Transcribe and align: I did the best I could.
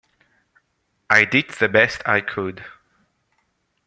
I 1.11 1.25
did 1.25 1.51
the 1.51 1.69
best 1.69 2.01
I 2.07 2.21
could. 2.21 2.65